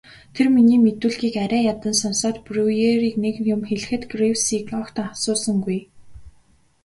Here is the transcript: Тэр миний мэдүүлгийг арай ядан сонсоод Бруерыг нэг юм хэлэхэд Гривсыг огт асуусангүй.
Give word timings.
Тэр 0.35 0.47
миний 0.55 0.79
мэдүүлгийг 0.85 1.35
арай 1.43 1.63
ядан 1.73 1.93
сонсоод 2.01 2.35
Бруерыг 2.45 3.15
нэг 3.23 3.35
юм 3.53 3.61
хэлэхэд 3.69 4.03
Гривсыг 4.11 4.65
огт 4.79 4.95
асуусангүй. 5.07 5.79